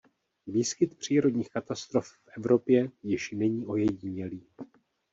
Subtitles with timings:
[0.47, 4.45] Výskyt přírodních katastrof v Evropě již není ojedinělý.